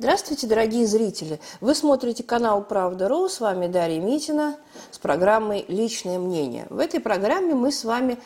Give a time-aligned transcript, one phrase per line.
[0.00, 1.40] Здравствуйте, дорогие зрители!
[1.60, 4.54] Вы смотрите канал «Правда.ру», с вами Дарья Митина
[4.92, 6.68] с программой «Личное мнение».
[6.70, 8.16] В этой программе мы с вами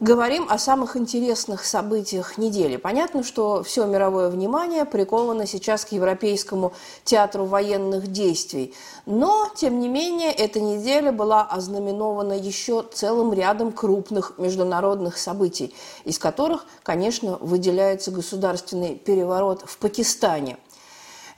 [0.00, 2.76] говорим о самых интересных событиях недели.
[2.76, 6.72] Понятно, что все мировое внимание приковано сейчас к Европейскому
[7.04, 8.72] театру военных действий.
[9.04, 16.18] Но, тем не менее, эта неделя была ознаменована еще целым рядом крупных международных событий, из
[16.18, 20.56] которых, конечно, выделяется государственный переворот в Пакистане–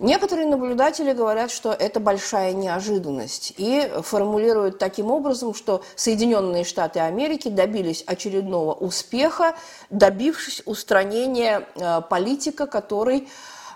[0.00, 7.48] Некоторые наблюдатели говорят, что это большая неожиданность и формулируют таким образом, что Соединенные Штаты Америки
[7.48, 9.54] добились очередного успеха,
[9.90, 13.28] добившись устранения э, политика, который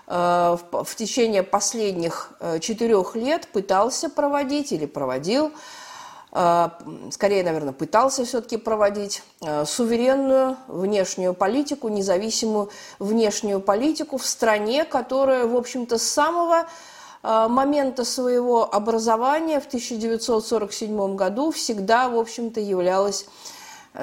[0.07, 5.53] э, в течение последних э, четырех лет пытался проводить или проводил
[6.31, 15.47] скорее, наверное, пытался все-таки проводить а, суверенную внешнюю политику, независимую внешнюю политику в стране, которая,
[15.47, 16.67] в общем-то, с самого
[17.23, 23.25] а, момента своего образования в 1947 году всегда, в общем-то, являлась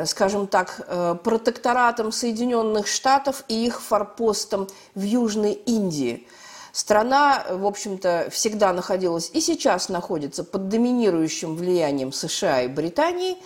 [0.04, 6.26] скажем так, протекторатом Соединенных Штатов и их форпостом в Южной Индии–
[6.76, 13.38] Страна, в общем-то, всегда находилась и сейчас находится под доминирующим влиянием США и Британии.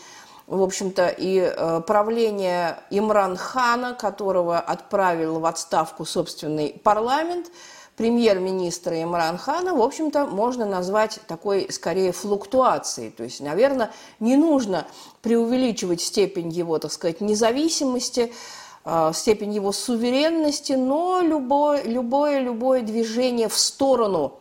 [0.48, 7.52] В общем-то, и э, правление Имран Хана, которого отправил в отставку собственный парламент,
[7.94, 13.12] премьер-министра Имран Хана, в общем-то, можно назвать такой, скорее, флуктуацией.
[13.12, 14.88] То есть, наверное, не нужно
[15.22, 18.32] преувеличивать степень его, так сказать, независимости,
[19.14, 24.38] степень его суверенности, но любое, любое, любое движение в сторону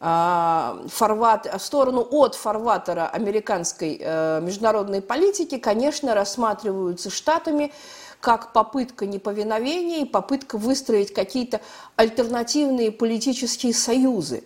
[0.00, 7.72] э, фарват, в сторону от фарватера американской э, международной политики, конечно, рассматриваются штатами
[8.20, 11.60] как попытка неповиновения и попытка выстроить какие-то
[11.96, 14.44] альтернативные политические союзы.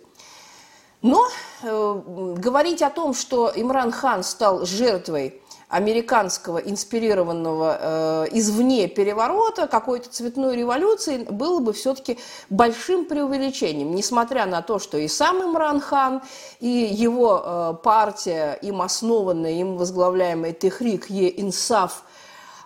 [1.03, 1.27] Но
[1.61, 2.01] э,
[2.37, 10.55] говорить о том, что Имран Хан стал жертвой американского инспирированного э, извне переворота, какой-то цветной
[10.55, 12.17] революции, было бы все-таки
[12.49, 16.21] большим преувеличением, несмотря на то, что и сам Имран Хан,
[16.61, 22.03] и его э, партия, им основанная, им возглавляемая Техрик Е-Инсаф,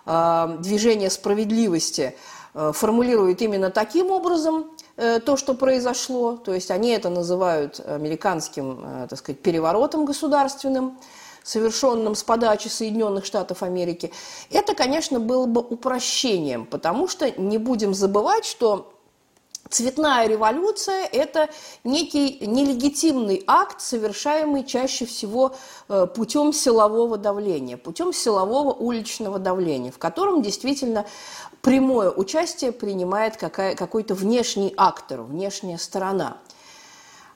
[0.06, 2.14] э, движение справедливости,
[2.54, 8.80] э, формулирует именно таким образом э, то, что произошло, то есть они это называют американским,
[8.84, 10.98] э, так сказать, переворотом государственным,
[11.42, 14.12] совершенным с подачи Соединенных Штатов Америки,
[14.50, 18.92] это, конечно, было бы упрощением, потому что не будем забывать, что
[19.72, 21.48] Цветная революция– это
[21.82, 25.54] некий нелегитимный акт, совершаемый чаще всего
[25.88, 31.06] э, путем силового давления, путем силового уличного давления, в котором действительно
[31.62, 36.36] прямое участие принимает какой-то внешний актор, внешняя сторона–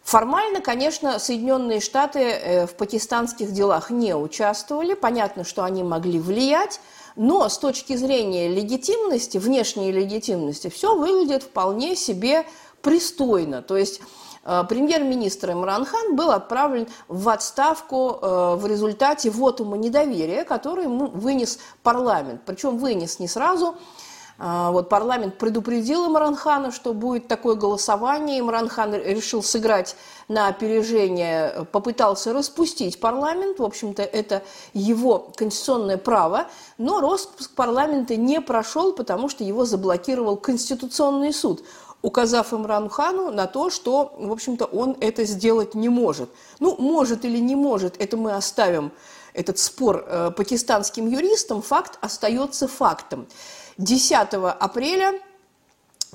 [0.07, 4.95] Формально, конечно, Соединенные Штаты э, в пакистанских делах не участвовали.
[4.95, 6.81] Понятно, что они могли влиять,
[7.17, 12.47] но с точки зрения легитимности, внешней легитимности, все выглядит вполне себе
[12.83, 13.63] пристойно.
[13.63, 14.01] То есть
[14.45, 21.09] э, премьер-министр Имран Хан был отправлен в отставку э, в результате вотума недоверия, который ему
[21.09, 22.43] вынес парламент.
[22.47, 23.75] Причем вынес не сразу,
[24.39, 28.41] вот парламент предупредил Имранхана, что будет такое голосование.
[28.41, 29.97] Имранхан решил сыграть
[30.29, 33.59] на опережение, попытался распустить парламент.
[33.59, 34.43] В общем-то, это
[34.75, 36.47] его конституционное право.
[36.77, 41.63] Но распуск парламента не прошел, потому что его заблокировал Конституционный суд
[42.03, 46.31] указав Имрану Хану на то, что, в общем-то, он это сделать не может.
[46.61, 48.93] Ну, может или не может, это мы оставим,
[49.35, 53.27] этот спор э, пакистанским юристам, факт остается фактом.
[53.79, 55.13] 10 апреля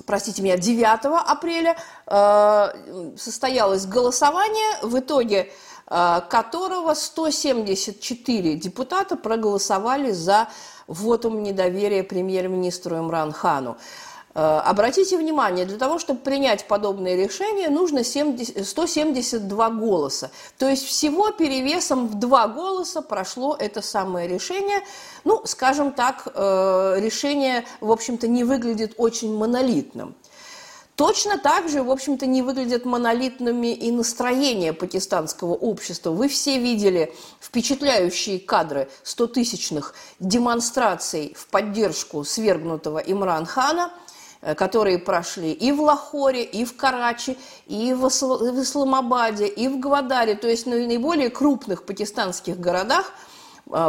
[0.06, 0.86] простите меня, 9
[1.26, 5.50] апреля э, состоялось голосование, в итоге
[5.86, 10.48] э, которого 174 депутата проголосовали за
[10.86, 13.76] вотум недоверия премьер-министру Имран Хану.
[14.34, 20.30] Э, обратите внимание, для того, чтобы принять подобное решение, нужно 70, 172 голоса.
[20.58, 24.80] То есть всего перевесом в два голоса прошло это самое решение.
[25.24, 30.14] Ну, скажем так, э, решение, в общем-то, не выглядит очень монолитным.
[30.96, 36.10] Точно так же, в общем-то, не выглядят монолитными и настроения пакистанского общества.
[36.10, 43.92] Вы все видели впечатляющие кадры 100-тысячных демонстраций в поддержку свергнутого Имран Хана–
[44.56, 50.48] которые прошли и в Лахоре, и в Карачи, и в Исламабаде, и в Гвадаре, то
[50.48, 53.12] есть на наиболее крупных пакистанских городах.
[53.12, 53.31] э,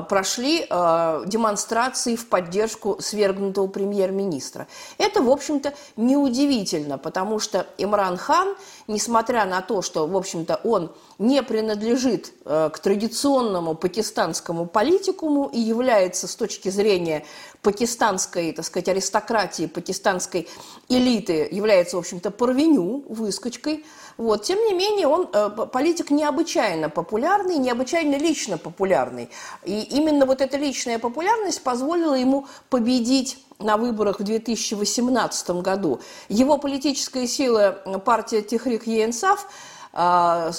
[0.09, 4.68] прошли э, демонстрации в поддержку свергнутого премьер-министра.
[4.97, 8.56] Это, в общем-то, неудивительно, потому что Имран Хан
[8.88, 15.59] несмотря на то, что, в общем-то, он не принадлежит э, к традиционному пакистанскому политикуму и
[15.59, 17.25] является с точки зрения
[17.62, 20.47] пакистанской, так сказать, аристократии, пакистанской
[20.89, 23.86] элиты, является, в общем-то, порвеню, выскочкой,
[24.18, 24.44] вот.
[24.44, 29.30] Тем не менее, он э, политик необычайно популярный, необычайно лично популярный.
[29.63, 36.00] И именно вот эта личная популярность позволила ему победить на выборах в 2018 году.
[36.30, 39.48] Его политическая сила, партия Техрик Ейнсав,
[39.95, 40.51] а,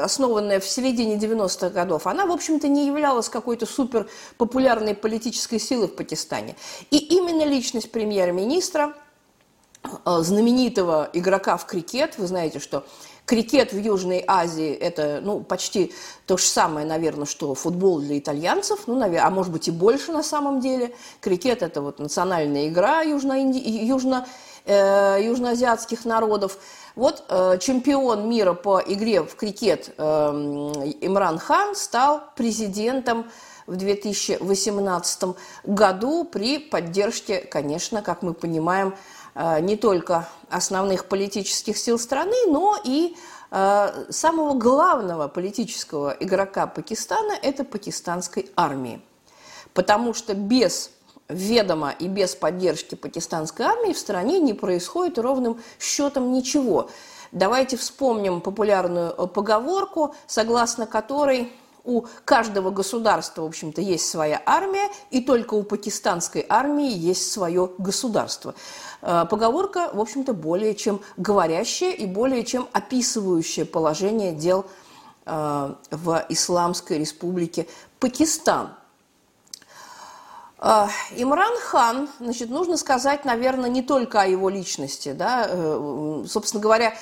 [0.00, 4.06] основанная в середине 90-х годов, она, в общем-то, не являлась какой-то супер
[4.36, 6.56] популярной политической силой в Пакистане.
[6.90, 8.94] И именно личность премьер-министра,
[10.04, 12.84] знаменитого игрока в крикет, вы знаете, что
[13.24, 15.92] Крикет в Южной Азии– это ну, почти
[16.26, 20.24] то же самое, наверное, что футбол для итальянцев, ну, а может быть и больше на
[20.24, 20.94] самом деле.
[21.20, 24.26] Крикет– это вот национальная игра южно, южно,
[24.64, 26.58] э, южноазиатских народов.
[26.96, 30.02] Вот э, чемпион мира по игре в крикет э,
[31.00, 33.30] Имран Хан стал президентом
[33.68, 41.98] в 2018 году при поддержке, конечно, как мы понимаем, Э, не только основных политических сил
[41.98, 43.16] страны, но и
[43.50, 49.00] э, самого главного политического игрока Пакистана– это пакистанской армии.
[49.72, 50.90] Потому что без
[51.28, 56.90] ведома и без поддержки пакистанской армии в стране не происходит ровным счетом ничего.
[57.30, 61.50] Давайте вспомним популярную поговорку, согласно которой
[61.84, 67.70] у каждого государства, в общем-то, есть своя армия, и только у пакистанской армии есть свое
[67.78, 68.54] государство.
[69.02, 74.64] Э, поговорка, в общем-то, более чем говорящая и более чем описывающая положение дел
[75.26, 77.66] э, в Исламской республике
[77.98, 78.74] Пакистан.
[80.58, 80.86] Э,
[81.16, 85.12] Имран Хан, значит, нужно сказать, наверное, не только о его личности.
[85.12, 85.48] Да?
[86.26, 86.94] Собственно говоря,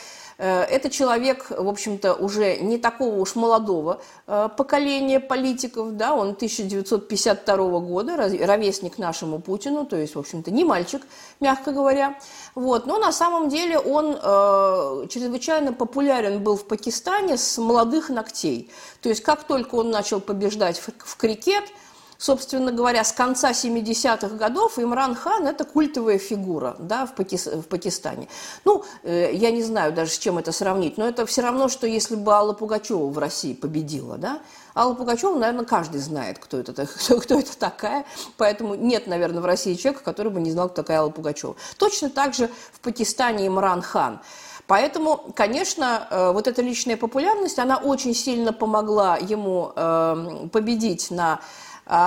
[0.45, 7.57] это человек, в общем-то, уже не такого уж молодого э, поколения политиков, да, он 1952
[7.81, 11.03] года, ровесник нашему Путину, то есть, в общем-то, не мальчик,
[11.41, 12.19] мягко говоря.
[12.55, 12.87] Вот.
[12.87, 18.71] Но на самом деле он э, чрезвычайно популярен был в Пакистане с молодых ногтей.
[19.03, 21.65] То есть, как только он начал побеждать в, в крикет–
[22.21, 27.39] собственно говоря, с конца 70-х годов Имран Хан– это культовая фигура да, в, Паки...
[27.39, 28.29] в Пакистане.
[28.67, 31.87] Ну, э, я не знаю даже, с чем это сравнить, но это все равно, что
[31.87, 34.41] если бы Алла Пугачева в России победила, да?
[34.75, 38.05] Алла Пугачева, наверное, каждый знает, кто это, кто, кто это такая,
[38.37, 41.57] поэтому нет, наверное, в России человека, который бы не знал, кто такая Алла Пугачева.
[41.79, 44.21] Точно так же в Пакистане Имран Хан.
[44.67, 51.41] Поэтому, конечно, э, вот эта личная популярность, она очень сильно помогла ему э, победить на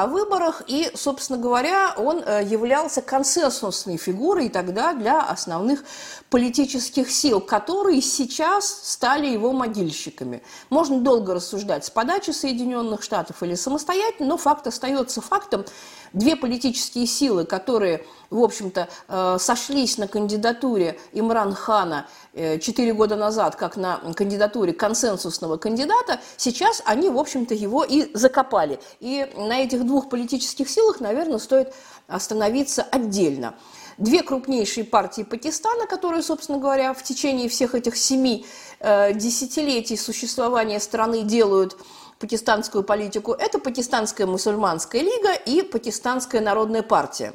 [0.07, 5.83] выборах, и, собственно говоря, он э, являлся консенсусной фигурой тогда для основных
[6.29, 10.41] политических сил, которые сейчас стали его могильщиками.
[10.69, 15.65] Можно долго рассуждать с подачи Соединенных Штатов или самостоятельно, но факт остается фактом.
[16.13, 23.15] Две политические силы, которые, в общем-то, э, сошлись на кандидатуре Имран Хана э, четыре года
[23.15, 28.79] назад, как на кандидатуре консенсусного кандидата, сейчас они, в общем-то, его и закопали.
[28.99, 31.73] И на этих двух политических силах, наверное, стоит
[32.07, 33.55] остановиться отдельно
[33.97, 38.45] две крупнейшие партии Пакистана, которые, собственно говоря, в течение всех этих семи
[38.79, 41.77] э, десятилетий существования страны делают
[42.19, 47.33] пакистанскую политику, это Пакистанская мусульманская лига и Пакистанская народная партия.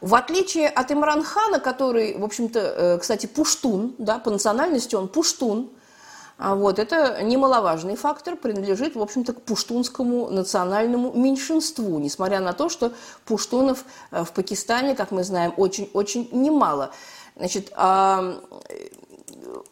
[0.00, 5.08] В отличие от Имран Хана, который, в общем-то, э, кстати, пуштун, да, по национальности он
[5.08, 5.70] пуштун,
[6.36, 12.68] а вот, это немаловажный фактор, принадлежит, в общем-то, к пуштунскому национальному меньшинству, несмотря на то,
[12.68, 12.92] что
[13.24, 16.90] пуштунов э, в Пакистане, как мы знаем, очень-очень немало.
[17.36, 18.40] Значит, а,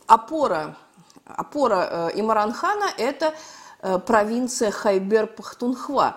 [0.07, 0.77] опора,
[1.25, 3.33] опора э, Имаран-хана– это э,
[4.07, 6.17] провинция Хайбер-Пахтунхва.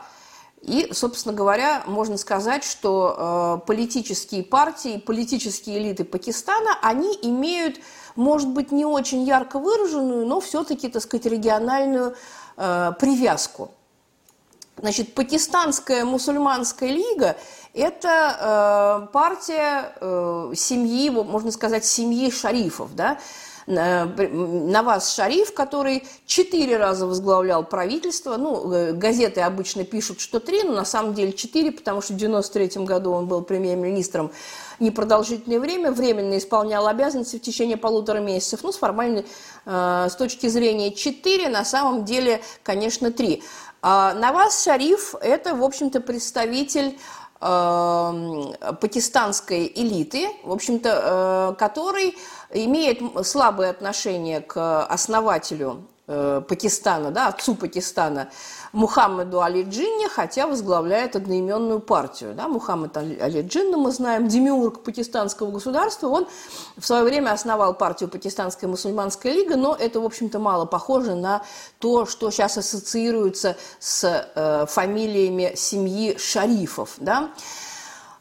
[0.62, 7.78] И, собственно говоря, можно сказать, что политические партии, политические элиты Пакистана, они имеют
[8.16, 12.16] может быть, не очень ярко выраженную, но все-таки, так сказать, региональную
[12.58, 13.72] э, привязку.
[14.78, 17.38] Значит, Пакистанская мусульманская лига–
[17.74, 23.20] это э, партия э, семьи, можно сказать, семьи шарифов, да, Э,
[23.68, 28.38] Наваз Шариф, который четыре раза возглавлял правительство.
[28.38, 32.18] Ну, э, газеты обычно пишут, что три, но на самом деле четыре, потому что в
[32.18, 34.32] 93 году он был премьер-министром
[34.80, 38.60] непродолжительное время, временно исполнял обязанности в течение полутора месяцев.
[38.62, 39.26] Ну, с формальной,
[39.66, 43.42] э, с точки зрения четыре, на самом деле, конечно, три.
[43.82, 47.00] А Наваз Шариф– это, в общем-то, представитель
[48.82, 52.16] пакистанской элиты, в общем-то, который
[52.52, 58.30] имеет слабое отношение к основателю э, Пакистана, да, отцу Пакистана,
[58.72, 62.34] Мухаммеду Али Джинне, хотя возглавляет одноименную партию.
[62.34, 66.28] Да, Мухаммед Али Джинна, мы знаем, демиург пакистанского государства, он
[66.78, 71.42] в свое время основал партию Пакистанская мусульманская лига, но это, в общем-то, мало похоже на
[71.80, 76.96] то, что сейчас ассоциируется с э, фамилиями семьи шарифов.
[76.98, 77.30] Да.
[77.34, 77.65] Э,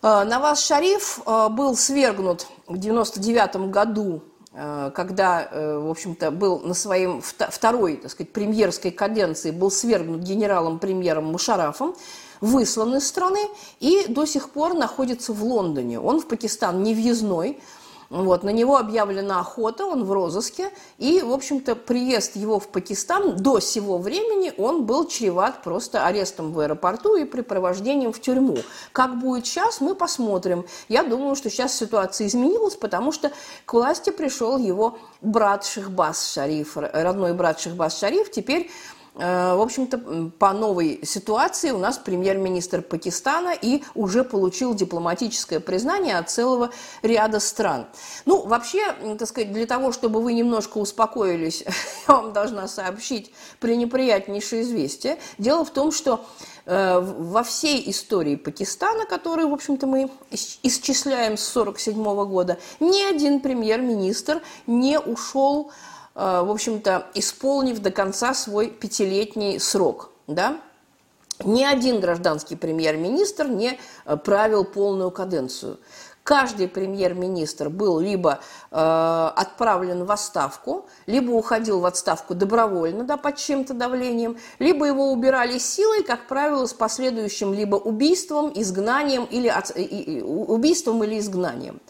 [0.05, 4.23] Наваз Шариф э, был свергнут в 1999 году
[4.57, 10.21] Э, когда, э, в общем-то, был на своем второй, так сказать, премьерской каденции, был свергнут
[10.21, 11.97] генералом-премьером Мушарафом,
[12.41, 13.41] выслан из страны
[13.81, 15.99] и до сих пор находится в Лондоне.
[15.99, 17.61] Он в Пакистан не въездной,
[18.23, 23.37] вот, на него объявлена охота, он в розыске, и, в общем-то, приезд его в Пакистан
[23.37, 28.59] до сего времени, он был чреват просто арестом в аэропорту и припровождением в тюрьму.
[28.93, 30.65] Как будет сейчас, мы посмотрим.
[30.89, 33.33] Я думаю, что сейчас ситуация изменилась, потому что
[33.67, 38.71] к власти пришел его брат Шахбас Шариф, родной брат Шахбас Шариф, теперь
[39.15, 46.31] в общем-то, по новой ситуации у нас премьер-министр Пакистана и уже получил дипломатическое признание от
[46.31, 46.71] целого
[47.03, 47.87] ряда стран.
[48.27, 51.63] Ну, вообще, так сказать, для того, чтобы вы немножко успокоились,
[52.09, 55.19] я вам должна сообщить пренеприятнейшее известие.
[55.39, 56.25] Дело в том, что
[56.67, 63.39] э, во всей истории Пакистана, которую, в общем-то, мы исчисляем с 1947 года, ни один
[63.39, 65.73] премьер-министр не ушел Э,
[66.15, 70.11] в общем-то, исполнив до конца свой пятилетний срок.
[70.27, 70.61] Да?
[71.43, 75.79] Ни один гражданский премьер-министр не э, правил полную каденцию.
[76.23, 78.39] Каждый премьер-министр был либо
[78.71, 85.13] э, отправлен в отставку, либо уходил в отставку добровольно, да, под чем-то давлением, либо его
[85.13, 91.19] убирали силой, как правило, с последующим либо убийством, изгнанием или от, и, и, убийством или
[91.19, 91.81] изгнанием.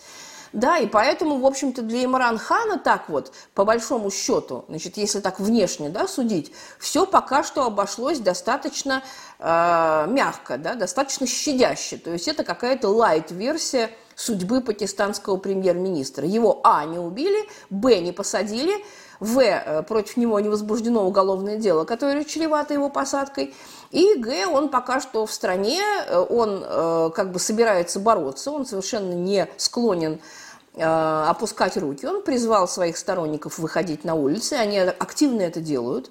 [0.55, 5.19] Да, и поэтому, в общем-то, для Имран Хана так вот, по большому счету, значит, если
[5.19, 9.03] так внешне да, судить, все пока что обошлось достаточно
[9.41, 11.97] э, мягко, да, достаточно щадяще.
[11.97, 16.25] То есть это какая-то лайт-версия судьбы пакистанского премьер-министра.
[16.25, 18.75] Его, а, не убили, б, не посадили,
[19.19, 23.53] в, э, против него не возбуждено уголовное дело, которое чревато его посадкой,
[23.91, 28.65] и Г, он пока что в стране, э, он э, как бы собирается бороться, он
[28.67, 30.44] совершенно не склонен Э,
[30.77, 32.05] опускать руки.
[32.07, 36.11] Он призвал своих сторонников выходить на улицы, они активно это делают.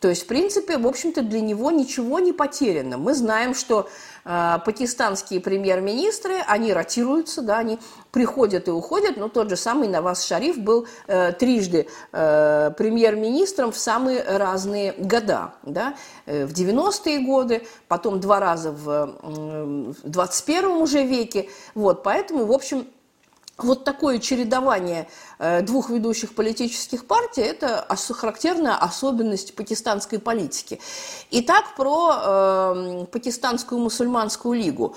[0.00, 2.96] То есть, в принципе, в общем-то, для него ничего не потеряно.
[2.96, 3.86] Мы знаем, что
[4.24, 7.78] э, пакистанские премьер-министры, они ротируются, да, они
[8.10, 13.76] приходят и уходят, но тот же самый Наваз Шариф был э, трижды э, премьер-министром в
[13.76, 15.52] самые разные года.
[15.64, 21.50] Да, э, в 90-е годы, потом два раза в, э, в 21 уже веке.
[21.74, 22.86] Вот, поэтому, в общем,
[23.64, 30.80] вот такое чередование э, двух ведущих политических партий– это характерная особенность пакистанской политики.
[31.30, 34.96] Итак, про э, пакистанскую мусульманскую лигу.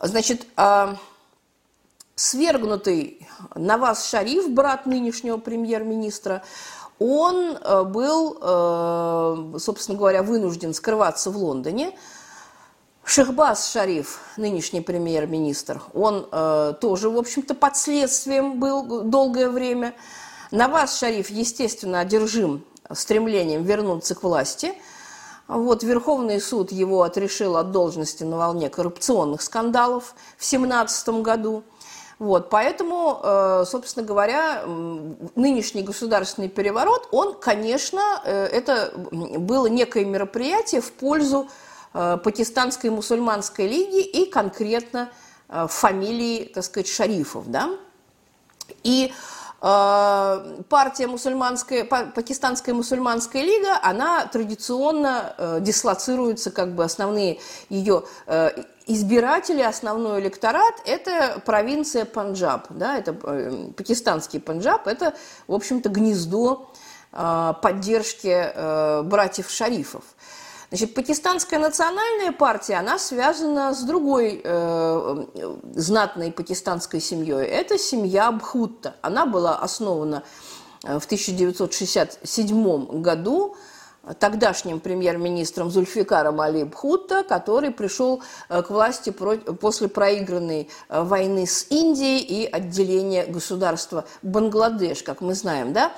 [0.00, 0.94] Значит, э,
[2.14, 6.42] свергнутый Наваз Шариф, брат нынешнего премьер-министра,
[6.98, 11.96] он э, был, собственно говоря, вынужден скрываться в Лондоне–
[13.08, 19.94] Шехбаз Шариф, нынешний премьер-министр, он э, тоже, в общем-то, под следствием был долгое время.
[20.50, 24.74] Наваз Шариф, естественно, одержим стремлением вернуться к власти.
[25.46, 31.62] Вот Верховный суд его отрешил от должности на волне коррупционных скандалов в 2017 году.
[32.18, 34.64] Вот, поэтому, э, собственно говоря,
[35.36, 41.46] нынешний государственный переворот, он, конечно, э, это было некое мероприятие в пользу
[42.22, 45.08] пакистанской мусульманской лиги и конкретно
[45.48, 47.70] э, фамилии, так сказать, шарифов, да.
[48.82, 49.14] И
[49.62, 58.04] э, партия мусульманская, пакистанская мусульманская лига, она традиционно дислоцируется, как бы основные ее
[58.86, 63.14] избиратели, основной электорат– это провинция Панджаб, да, это
[63.76, 65.14] пакистанский Панджаб, это,
[65.48, 66.70] в общем-то, гнездо
[67.10, 70.04] поддержки братьев шарифов.
[70.76, 75.24] Значит, пакистанская национальная партия, она связана с другой э,
[75.74, 77.46] знатной пакистанской семьей.
[77.46, 78.94] Это семья Бхутта.
[79.00, 80.22] Она была основана
[80.84, 83.56] э, в 1967 году
[84.18, 91.66] тогдашним премьер-министром Зульфикаром Али Бхутта, который пришел э, к власти после проигранной э, войны с
[91.70, 95.72] Индией и отделения государства Бангладеш, как мы знаем.
[95.72, 95.92] Да?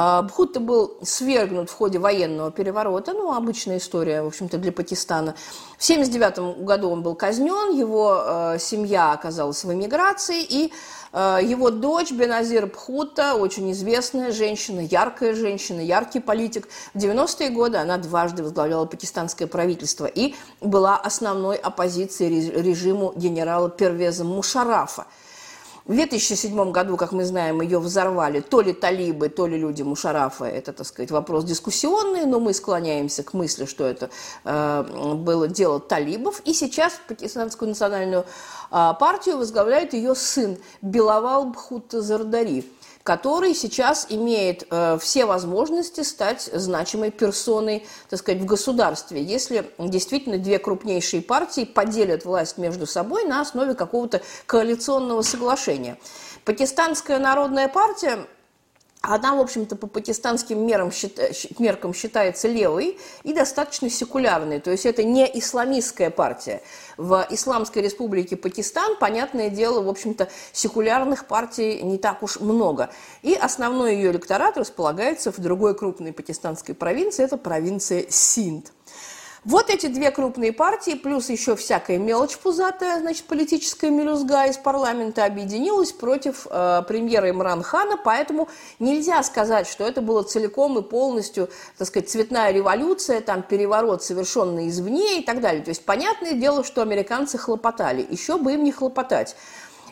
[0.00, 5.34] А, Бхутта был свергнут в ходе военного переворота, ну, обычная история, в общем-то, для Пакистана.
[5.76, 10.72] В 1979 году он был казнен, его э, семья оказалась в эмиграции, и
[11.12, 16.68] э, его дочь Беназир Бхутта, очень известная женщина, яркая женщина, яркий политик.
[16.94, 24.22] В 90-е годы она дважды возглавляла пакистанское правительство и была основной оппозицией режиму генерала Первеза
[24.22, 25.08] Мушарафа.
[25.88, 30.44] В 2007 году, как мы знаем, ее взорвали то ли талибы, то ли люди Мушарафа.
[30.44, 34.10] Это, так сказать, вопрос дискуссионный, но мы склоняемся к мысли, что это
[34.44, 36.42] э, было дело талибов.
[36.44, 38.26] И сейчас Пакистанскую национальную
[38.70, 42.70] э, партию возглавляет ее сын Беловал Бхутта Зардари
[43.08, 50.36] который сейчас имеет э, все возможности стать значимой персоной, так сказать, в государстве, если действительно
[50.36, 55.96] две крупнейшие партии поделят власть между собой на основе какого-то коалиционного соглашения.
[56.44, 58.26] Пакистанская народная партия
[59.08, 60.90] она, в общем-то, по пакистанским мерам,
[61.58, 64.60] меркам считается левой и достаточно секулярной.
[64.60, 66.60] То есть это не исламистская партия.
[66.98, 72.90] В Исламской республике Пакистан, понятное дело, в общем-то, секулярных партий не так уж много.
[73.22, 78.72] И основной ее электорат располагается в другой крупной пакистанской провинции, это провинция Синд.
[79.44, 85.24] Вот эти две крупные партии, плюс еще всякая мелочь пузатая, значит, политическая мелюзга из парламента
[85.24, 88.48] объединилась против э, премьера Имран Хана, поэтому
[88.80, 94.68] нельзя сказать, что это было целиком и полностью, так сказать, цветная революция, там, переворот, совершенный
[94.68, 95.62] извне и так далее.
[95.62, 99.36] То есть, понятное дело, что американцы хлопотали, еще бы им не хлопотать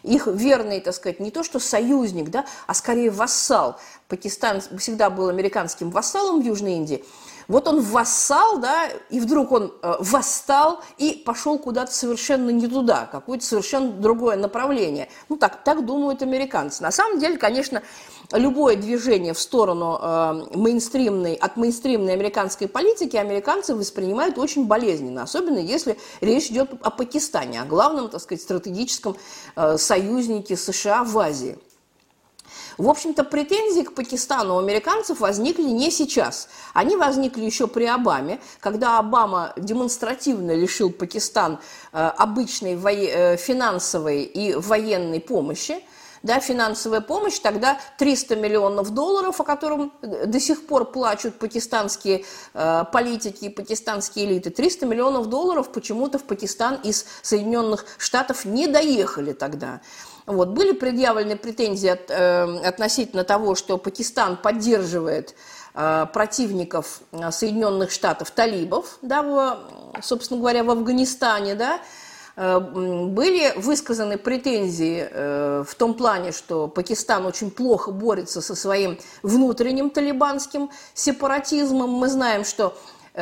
[0.03, 3.81] их верный, так сказать, не то что союзник, да, а скорее вассал.
[4.09, 7.05] Пакистан всегда был американским вассалом в Южной Индии.
[7.49, 13.09] Вот он вассал, да, и вдруг он э, восстал и пошел куда-то совершенно не туда,
[13.11, 15.09] какое-то совершенно другое направление.
[15.29, 16.83] Ну, так, так думают американцы.
[16.83, 17.83] На самом деле, конечно,
[18.33, 25.59] любое движение в сторону э, мейнстримной, от мейнстримной американской политики американцы воспринимают очень болезненно, особенно
[25.59, 29.17] если речь идет о Пакистане, о главном, так сказать, стратегическом
[29.55, 31.59] э, союзнике США в Азии.
[32.79, 36.49] В общем-то, претензии к Пакистану у американцев возникли не сейчас.
[36.75, 41.59] Они возникли еще при Обаме, когда Обама демонстративно лишил Пакистан
[41.93, 45.83] э, обычной э, финансовой и военной помощи
[46.27, 52.25] да, финансовая помощь, тогда 300 миллионов долларов, о котором э, до сих пор плачут пакистанские
[52.53, 58.67] э, политики и пакистанские элиты, 300 миллионов долларов почему-то в Пакистан из Соединенных Штатов не
[58.67, 59.81] доехали тогда.
[60.27, 60.49] Вот.
[60.49, 65.37] Были предъявлены претензии от, э, относительно того, что Пакистан поддерживает
[65.75, 71.81] э, противников э, Соединенных Штатов талибов, да, в, собственно говоря, в Афганистане, да,
[72.35, 78.99] э, были высказаны претензии э, в том плане, что Пакистан очень плохо борется со своим
[79.23, 81.91] внутренним талибанским сепаратизмом.
[81.91, 82.77] Мы знаем, что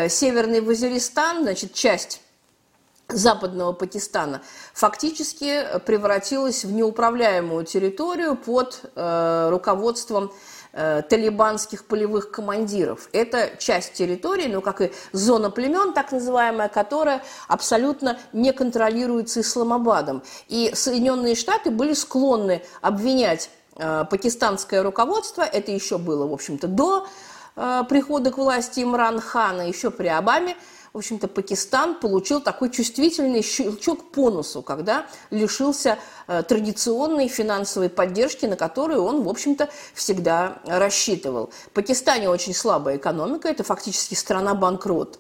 [0.09, 2.21] Северный Вазиристан, значит, часть
[3.15, 10.33] западного Пакистана фактически превратилась в неуправляемую территорию под э, руководством
[10.73, 13.09] э, талибанских полевых командиров.
[13.13, 20.23] Это часть территории, ну как и зона племен, так называемая, которая абсолютно не контролируется Исламабадом.
[20.49, 27.07] И Соединенные Штаты были склонны обвинять э, пакистанское руководство, это еще было, в общем-то, до
[27.57, 30.57] э, прихода к власти Имран Хана, еще при Обаме,
[30.95, 38.47] в общем-то, Пакистан получил такой чувствительный щелчок по носу, когда лишился э, традиционной финансовой поддержки,
[38.47, 41.51] на которую он, в общем-то, всегда рассчитывал.
[41.67, 45.19] В Пакистане очень слабая экономика, это фактически страна-банкрот.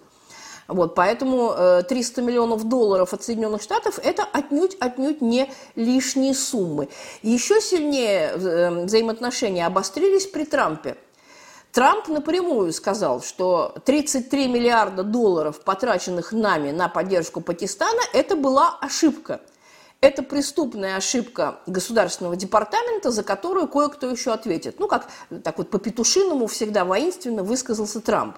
[0.68, 1.52] Вот, поэтому
[1.88, 6.88] 300 э, миллионов долларов от Соединенных Штатов– это отнюдь-отнюдь не лишние суммы.
[7.22, 10.96] Еще сильнее э, взаимоотношения обострились при Трампе.
[11.74, 19.40] Трамп напрямую сказал, что 33 миллиарда долларов, потраченных нами на поддержку Пакистана, это была ошибка.
[20.00, 24.78] Это преступная ошибка Государственного департамента, за которую кое-кто еще ответит.
[24.78, 25.08] Ну, как
[25.42, 28.36] так вот по-петушиному всегда воинственно высказался Трамп.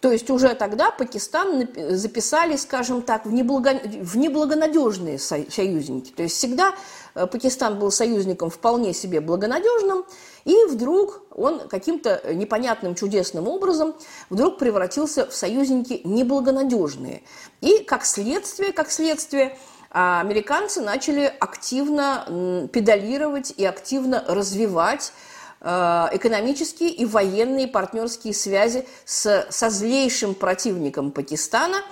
[0.00, 3.80] То есть уже тогда Пакистан записали, скажем так, в, неблаго...
[4.02, 6.10] в неблагонадежные союзники.
[6.10, 6.74] То есть всегда
[7.14, 10.06] э, Пакистан был союзником вполне себе благонадежным,
[10.46, 13.94] и вдруг он каким-то непонятным чудесным образом
[14.30, 17.22] вдруг превратился в союзники неблагонадежные.
[17.60, 19.58] И как следствие, как следствие,
[19.90, 25.12] а, американцы начали активно педалировать и активно развивать
[25.62, 31.82] экономические и военные партнерские связи с, со злейшим противником Пакистана,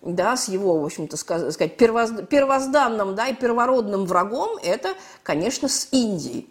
[0.00, 6.48] да, с его, в общем-то, сказать, первозданным да, и первородным врагом, это, конечно, с Индией.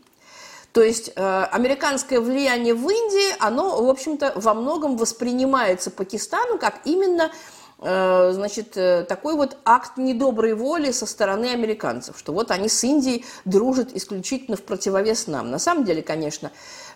[0.76, 6.82] То есть э, американское влияние в Индии, оно, в общем-то, во многом воспринимается Пакистаном как
[6.84, 12.70] именно э, значит, э, такой вот акт недоброй воли со стороны американцев, что вот они
[12.70, 15.52] с Индией дружат исключительно в противовес нам.
[15.52, 16.52] На самом деле, конечно,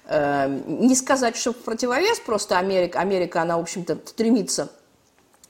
[0.05, 4.69] э, не сказать, что в противовес, просто Америка, Америка она, в общем-то, стремится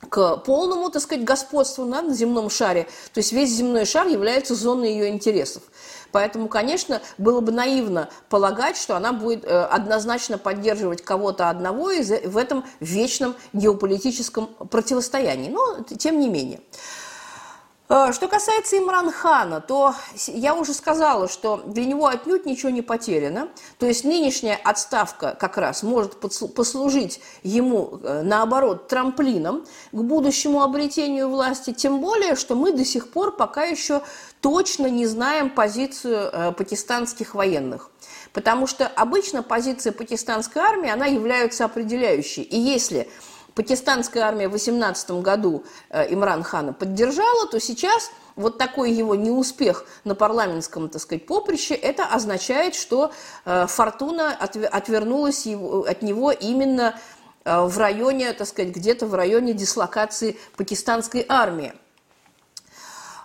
[0.07, 2.83] к полному, так сказать, господству на земном шаре.
[3.13, 5.63] То есть весь земной шар является зоной ее интересов.
[6.11, 12.09] Поэтому, конечно, было бы наивно полагать, что она будет э, однозначно поддерживать кого-то одного из,
[12.09, 15.49] в этом вечном геополитическом противостоянии.
[15.49, 16.61] Но, тем не менее.
[17.89, 19.95] Э, что касается Имран Хана, то
[20.27, 23.49] я уже сказала, что для него отнюдь ничего не потеряно.
[23.79, 31.29] То есть нынешняя отставка как раз может послужить ему, э, наоборот, трамплином к будущему обретению
[31.29, 31.73] власти.
[31.73, 34.03] Тем более, что мы до сих пор пока еще
[34.39, 37.89] точно не знаем позицию э, пакистанских военных.
[38.33, 42.43] Потому что обычно позиция пакистанской армии, она является определяющей.
[42.43, 43.09] И если
[43.59, 49.83] пакистанская армия в 18 году э, Имран Хана поддержала, то сейчас вот такой его неуспех
[50.05, 53.11] на парламентском, так сказать, поприще, это означает, что
[53.43, 56.97] э, фортуна отвернулась от него именно
[57.43, 61.73] э, в районе, так сказать, где-то в районе дислокации пакистанской армии.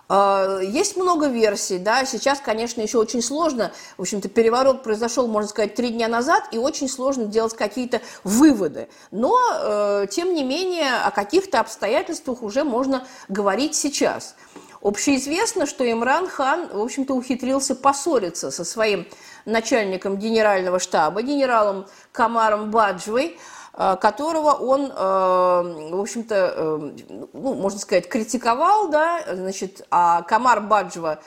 [0.07, 5.49] А, есть много версий, да, сейчас, конечно, еще очень сложно, в общем-то, переворот произошел, можно
[5.49, 8.87] сказать, три дня назад, и очень сложно делать какие-то выводы.
[9.11, 14.35] Но, э, тем не менее, о каких-то обстоятельствах уже можно говорить сейчас.
[14.81, 19.07] Общеизвестно, что Имран Хан, в общем-то, ухитрился поссориться со своим
[19.45, 23.39] начальником генерального штаба, генералом Камаром Баджвой,
[23.75, 26.91] которого он, э, в общем-то, э,
[27.33, 31.19] ну, можно сказать, критиковал, да, значит, а Камар Баджва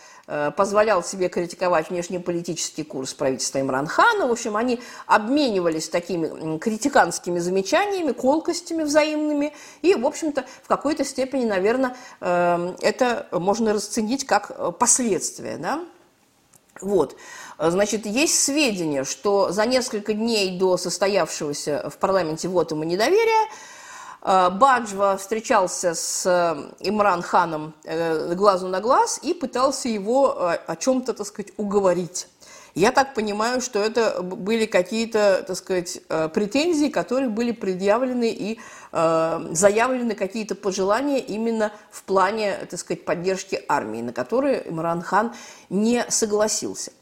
[0.56, 4.26] позволял себе критиковать внешнеполитический курс правительства Имранхана.
[4.26, 9.54] В общем, они обменивались такими критиканскими замечаниями, колкостями взаимными.
[9.80, 15.56] И, в общем-то, в какой-то степени, наверное, это можно расценить как последствия.
[15.56, 15.80] Да?
[16.82, 17.16] Вот.
[17.58, 23.48] Значит, есть сведения, что за несколько дней до состоявшегося в парламенте вотума недоверия
[24.22, 30.76] э, Баджва встречался с э, Имран Ханом э, глазу на глаз и пытался его о
[30.76, 32.28] чем-то, так сказать, уговорить.
[32.76, 36.00] Я так понимаю, что это были какие-то, так сказать,
[36.32, 38.60] претензии, которые были предъявлены и
[38.92, 45.34] заявлены какие-то пожелания именно в плане, так сказать, поддержки армии, на которые Имран Хан
[45.70, 46.92] не согласился.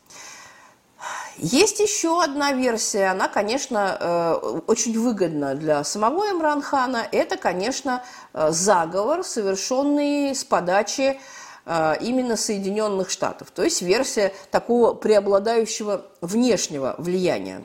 [1.38, 7.06] Есть еще одна версия, она, конечно, э, очень выгодна для самого Имранхана.
[7.12, 11.20] Это, конечно, э, заговор, совершенный с подачи
[11.66, 13.50] э, именно Соединенных Штатов.
[13.50, 17.62] То есть версия такого преобладающего внешнего влияния.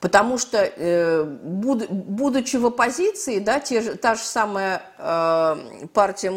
[0.00, 6.32] Потому что, э, будучи в оппозиции, да, те же, та же самая э, партия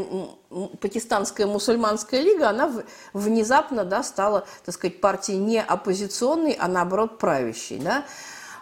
[0.81, 2.71] Пакистанская мусульманская лига, она
[3.13, 7.79] внезапно да, стала, так сказать, партией не оппозиционной, а наоборот правящей.
[7.79, 8.05] Да.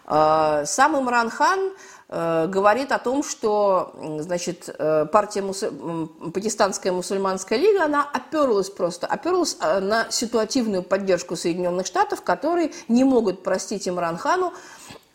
[0.06, 1.72] Э, сам Имран Хан
[2.10, 6.10] э, говорит о том, что значит, э, партия мусу...
[6.34, 13.06] Пакистанская мусульманская лига, она оперлась просто, оперлась э, на ситуативную поддержку Соединенных Штатов, которые не
[13.06, 14.54] могут простить Имран Хану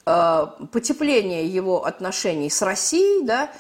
[0.04, 3.50] потепление его отношений с Россией, да,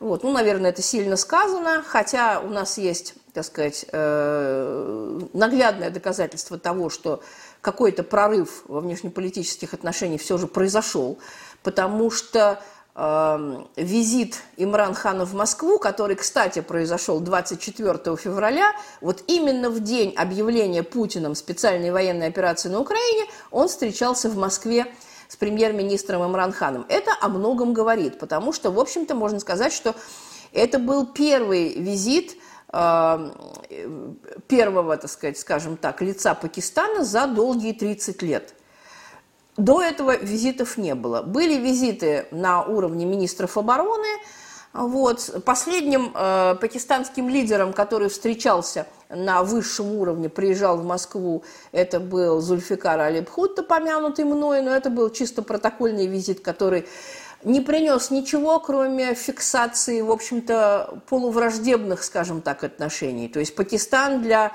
[0.00, 6.56] вот, ну, наверное, это сильно сказано, хотя у нас есть, так сказать, э, наглядное доказательство
[6.56, 7.20] того, что
[7.60, 11.18] какой-то прорыв во внешнеполитических отношениях все же произошел,
[11.64, 12.62] потому что
[12.94, 20.14] э, визит Имран Хана в Москву, который, кстати, произошел 24 февраля, вот именно в день
[20.16, 24.86] объявления Путиным специальной военной операции на Украине, он встречался в Москве
[25.28, 26.86] с премьер-министром Имранханом.
[26.88, 29.94] Это о многом говорит, потому что, в общем-то, можно сказать, что
[30.52, 32.36] это был первый визит
[32.72, 33.30] э,
[34.48, 38.54] первого, так сказать, скажем так, лица Пакистана за долгие 30 лет.
[39.58, 41.22] До этого визитов не было.
[41.22, 44.08] Были визиты на уровне министров обороны,
[44.72, 45.42] вот.
[45.44, 53.00] Последним э, пакистанским лидером, который встречался на высшем уровне, приезжал в Москву, это был Зульфикар
[53.00, 56.86] Алибхутта, помянутый мной, но это был чисто протокольный визит, который
[57.44, 63.28] не принес ничего, кроме фиксации, в общем-то, полувраждебных, скажем так, отношений.
[63.28, 64.52] То есть Пакистан для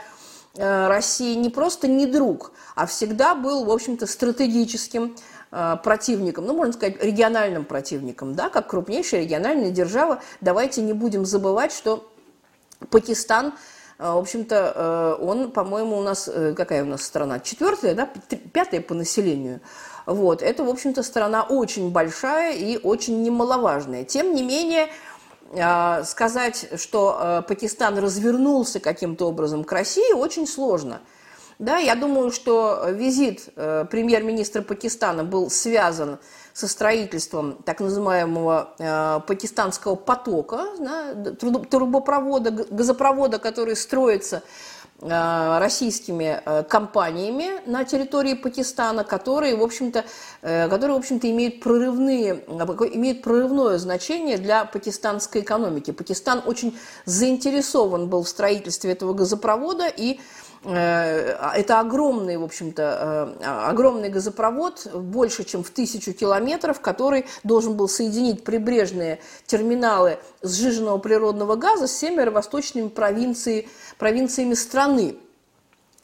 [0.56, 5.16] э, России не просто не друг, а всегда был, в общем-то, стратегическим
[5.84, 10.20] противником, ну, можно сказать, региональным противником, да, как крупнейшая региональная держава.
[10.42, 12.10] Давайте не будем забывать, что
[12.90, 13.54] Пакистан
[14.00, 17.40] в общем-то, он, по-моему, у нас, какая у нас страна?
[17.40, 18.10] Четвертая, да?
[18.52, 19.62] Пятая по населению.
[20.08, 20.42] Вот.
[20.42, 24.04] Это, в общем-то, страна очень большая и очень немаловажная.
[24.04, 24.90] Тем не менее,
[26.06, 31.00] сказать, что Пакистан развернулся каким-то образом к России, очень сложно–
[31.60, 36.20] да, я думаю, что визит э, премьер-министра Пакистана был связан
[36.54, 41.14] со строительством так называемого э, пакистанского потока, да,
[41.70, 44.44] трубопровода, газопровода, который строится
[45.02, 50.06] э, российскими э, компаниями на территории Пакистана, которые, в общем-то,
[50.42, 52.44] э, которые, в общем-то, имеют прорывные,
[52.94, 55.92] имеют прорывное значение для пакистанской экономики.
[55.92, 63.46] Пакистан очень заинтересован был в строительстве этого газопровода и Э, это огромный, в общем-то, э,
[63.46, 71.56] огромный газопровод, больше, чем в тысячу километров, который должен был соединить прибрежные терминалы сжиженного природного
[71.56, 75.16] газа с северо-восточными провинции, провинциями страны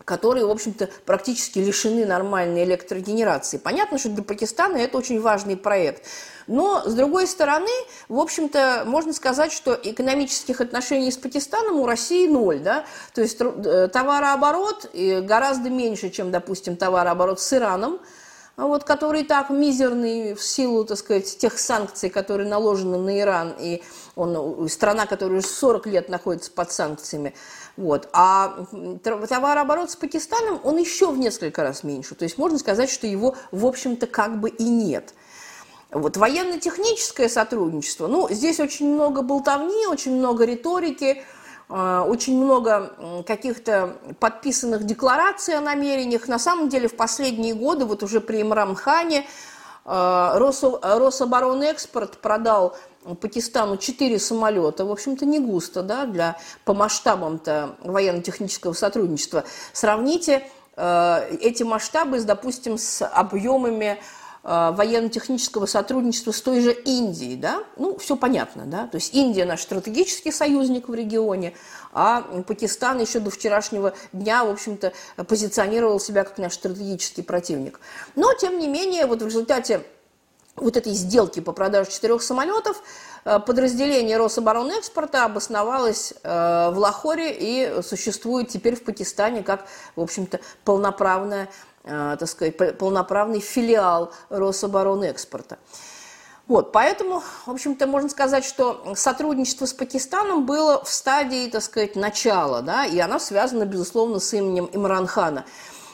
[0.06, 3.58] которые, в общем-то, практически лишены нормальной электрогенерации.
[3.58, 6.04] Понятно, что для Пакистана это очень важный проект.
[6.48, 7.70] Но, с другой стороны,
[8.08, 12.60] в общем-то, можно сказать, что экономических отношений с Пакистаном у России ноль.
[12.60, 12.86] Да?
[13.14, 18.00] То есть э, товарооборот гораздо меньше, чем, допустим, товарооборот с Ираном,
[18.68, 23.82] вот, который так мизерный в силу, так сказать, тех санкций, которые наложены на Иран, и
[24.16, 27.34] он страна, которая уже 40 лет находится под санкциями.
[27.78, 28.10] Вот.
[28.12, 28.66] А
[29.04, 32.16] товарооборот с Пакистаном, он еще в несколько раз меньше.
[32.16, 35.14] То есть можно сказать, что его, в общем-то, как бы и нет.
[35.92, 41.39] Вот военно-техническое сотрудничество, ну, здесь очень много болтовни, очень много риторики, а,
[41.70, 46.28] очень много каких-то подписанных деклараций о намерениях.
[46.28, 49.28] На самом деле в последние годы, вот уже при Имрам Хане,
[49.86, 52.76] а, Рособоронэкспорт продал
[53.22, 59.46] Пакистану 4 самолета, в общем-то, не густо, да, для, по масштабам-то военно-технического сотрудничества.
[59.72, 63.98] Сравните э, эти масштабы, с, допустим, с объемами э,
[64.44, 69.62] военно-технического сотрудничества с той же Индией, да, ну, все понятно, да, то есть Индия наш
[69.62, 71.54] стратегический союзник в регионе,
[71.92, 74.94] а Пакистан еще до вчерашнего дня, в общем-то,
[75.28, 77.80] позиционировал себя как наш стратегический противник.
[78.16, 79.82] Но, тем не менее, вот в результате
[80.62, 82.82] вот этой сделки по продаже четырех самолетов
[83.26, 90.40] э, подразделение Рособоронэкспорта обосновалось э, в Лахоре и существует теперь в Пакистане как, в общем-то,
[90.64, 91.50] полноправная,
[91.84, 95.58] э, так сказать, полноправный филиал Рособоронэкспорта.
[96.50, 101.96] Вот, поэтому, в общем-то, можно сказать, что сотрудничество с Пакистаном было в стадии, так сказать,
[101.96, 105.46] начала, да, и оно связано, безусловно, с именем Имранхана.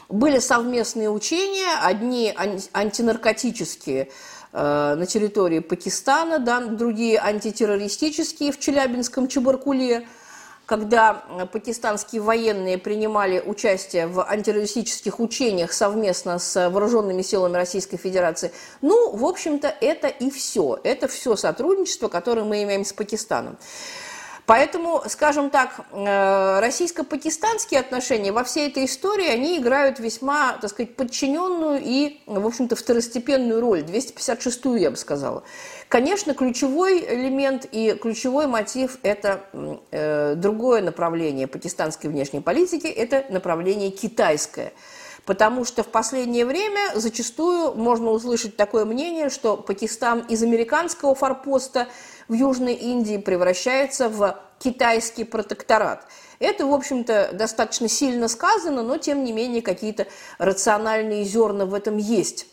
[0.07, 2.33] Были совместные учения, одни
[2.71, 4.11] антинаркотические,
[4.51, 10.07] на территории Пакистана, да, другие антитеррористические в Челябинском Чебаркуле,
[10.65, 18.51] когда пакистанские военные принимали участие в антитеррористических учениях совместно с вооруженными силами Российской Федерации.
[18.81, 20.79] Ну, в общем-то, это и все.
[20.83, 23.57] Это все сотрудничество, которое мы имеем с Пакистаном.
[24.45, 30.95] Поэтому, скажем так, э, российско-пакистанские отношения во всей этой истории, они играют весьма, так сказать,
[30.95, 35.43] подчиненную и, в общем-то, второстепенную роль, 256-ю, я бы сказала.
[35.89, 39.41] Конечно, ключевой элемент и ключевой мотив– это
[39.91, 44.73] э, другое направление пакистанской внешней политики, это направление китайское–
[45.25, 51.87] Потому что в последнее время зачастую можно услышать такое мнение, что Пакистан из американского форпоста
[52.27, 56.07] в Южной Индии превращается в китайский протекторат.
[56.39, 60.07] Это, в общем-то, достаточно сильно сказано, но, тем не менее, какие-то
[60.37, 62.47] рациональные зерна в этом есть.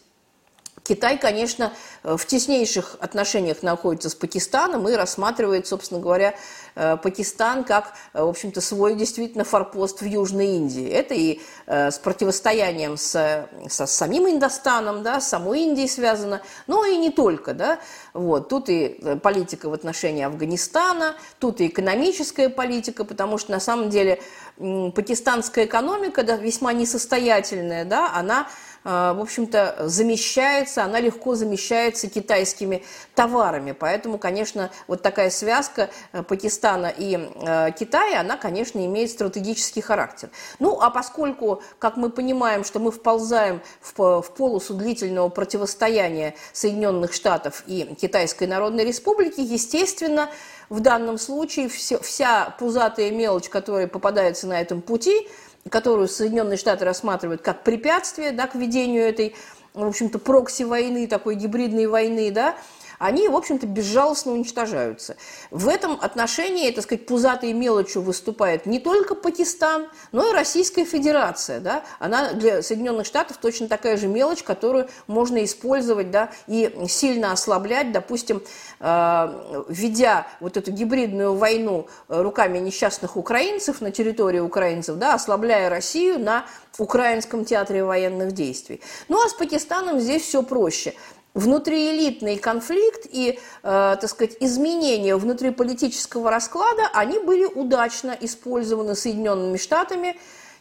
[0.84, 6.34] Китай, конечно, в теснейших отношениях находится с Пакистаном и рассматривает, собственно говоря,
[6.74, 10.88] э, Пакистан как, э, в общем-то, свой действительно форпост в Южной Индии.
[10.88, 16.84] Это и э, с противостоянием с, со самим Индостаном, да, с самой Индией связано, но
[16.84, 17.54] и не только.
[17.54, 17.78] Да.
[18.12, 18.48] Вот.
[18.48, 24.20] Тут и политика в отношении Афганистана, тут и экономическая политика, потому что на самом деле
[24.56, 28.48] пакистанская экономика да, весьма несостоятельная, да, она
[28.84, 32.82] в общем-то, замещается, она легко замещается китайскими
[33.14, 33.72] товарами.
[33.72, 40.30] Поэтому, конечно, вот такая связка э, Пакистана и э, Китая, она, конечно, имеет стратегический характер.
[40.58, 47.12] Ну, а поскольку, как мы понимаем, что мы вползаем в, в полосу длительного противостояния Соединенных
[47.12, 50.28] Штатов и Китайской Народной Республики, естественно,
[50.68, 55.28] в данном случае все, вся пузатая мелочь, которая попадается на этом пути,
[55.68, 59.35] которую Соединенные Штаты рассматривают как препятствие да, к ведению этой,
[59.75, 62.57] в общем-то, прокси-войны, такой гибридной войны, да,
[63.02, 65.16] они, в общем-то, безжалостно уничтожаются.
[65.50, 71.58] В этом отношении, так сказать, пузатой мелочью выступает не только Пакистан, но и Российская Федерация.
[71.58, 71.82] Да?
[71.98, 77.90] Она для Соединенных Штатов точно такая же мелочь, которую можно использовать да, и сильно ослаблять,
[77.90, 78.40] допустим,
[78.78, 86.20] э, ведя вот эту гибридную войну руками несчастных украинцев на территории украинцев, да, ослабляя Россию
[86.20, 86.46] на
[86.78, 88.80] Украинском театре военных действий.
[89.08, 90.94] Ну а с Пакистаном здесь все проще
[91.34, 100.18] внутриэлитный конфликт и, э, так сказать, изменения внутриполитического расклада, они были удачно использованы Соединенными Штатами,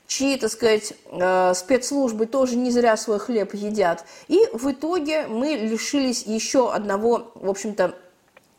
[0.07, 4.05] чьи, так сказать, э, спецслужбы тоже не зря свой хлеб едят.
[4.27, 7.95] И в итоге мы лишились еще одного, в общем-то,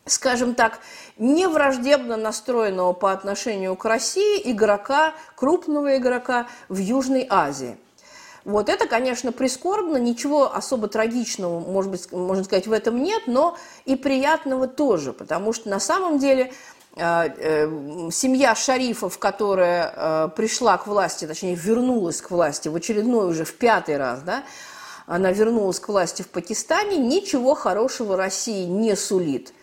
[0.05, 0.79] скажем так,
[1.17, 7.77] не враждебно настроенного по отношению к России игрока, крупного игрока в Южной Азии.
[8.45, 13.57] Вот это, конечно, прискорбно, ничего особо трагичного, может быть, можно сказать, в этом нет, но
[13.85, 16.51] и приятного тоже, потому что на самом деле
[16.97, 23.29] э, э, семья шарифов, которая э, пришла к власти, точнее, вернулась к власти в очередной
[23.29, 24.43] уже в пятый раз, да,
[25.05, 29.53] она вернулась к власти в Пакистане, ничего хорошего России не сулит.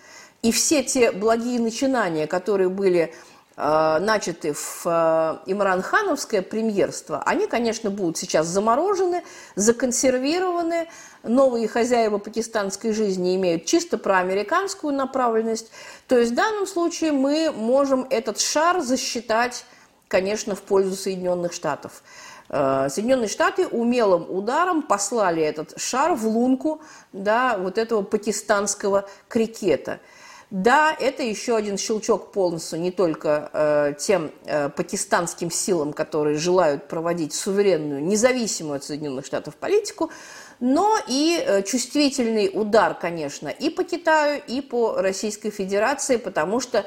[0.42, 3.14] И все те благие начинания, которые были
[3.60, 9.22] начаты в э, Имранхановское премьерство, они, конечно, будут сейчас заморожены,
[9.54, 10.88] законсервированы.
[11.22, 15.70] Новые хозяева пакистанской жизни имеют чисто проамериканскую направленность.
[16.08, 19.66] То есть в данном случае мы можем этот шар засчитать,
[20.08, 22.02] конечно, в пользу Соединенных Штатов.
[22.48, 26.80] Э, Соединенные Штаты умелым ударом послали этот шар в лунку
[27.12, 30.00] да, вот этого пакистанского крикета–
[30.50, 36.38] да, это еще один щелчок по носу не только э, тем э, пакистанским силам, которые
[36.38, 40.10] желают проводить суверенную, независимую от Соединенных Штатов политику,
[40.58, 46.84] но и э, чувствительный удар, конечно, и по Китаю, и по Российской Федерации, потому что,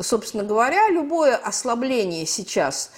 [0.00, 2.92] собственно говоря, любое ослабление сейчас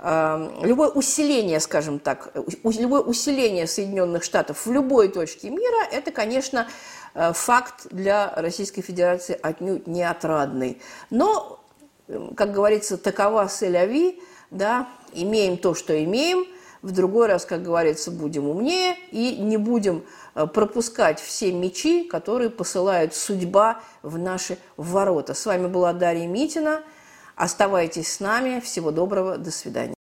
[0.00, 2.32] э, любое усиление, скажем так,
[2.64, 9.38] любое усиление Соединенных Штатов в любой точке мира, это, конечно, Э, факт для Российской Федерации
[9.40, 10.80] отнюдь не отрадный.
[11.10, 11.60] Но,
[12.08, 16.46] эм, как говорится, такова селяви, да, имеем то, что имеем,
[16.82, 22.50] в другой раз, как говорится, будем умнее и не будем э, пропускать все мечи, которые
[22.50, 25.34] посылает судьба в наши ворота.
[25.34, 26.82] С вами была Дарья Митина.
[27.36, 28.60] Оставайтесь с нами.
[28.60, 29.36] Всего доброго.
[29.36, 29.94] До свидания.